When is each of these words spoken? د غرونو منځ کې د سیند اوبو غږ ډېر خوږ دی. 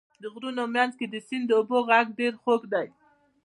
د 0.21 0.23
غرونو 0.33 0.63
منځ 0.75 0.91
کې 0.99 1.05
د 1.09 1.15
سیند 1.27 1.49
اوبو 1.57 1.77
غږ 1.89 2.05
ډېر 2.19 2.33
خوږ 2.41 2.61
دی. 2.73 2.87